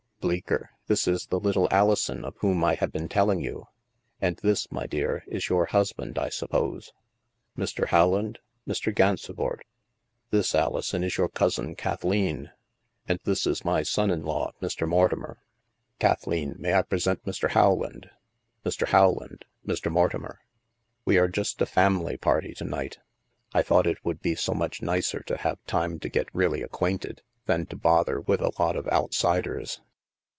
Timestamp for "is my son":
13.47-14.11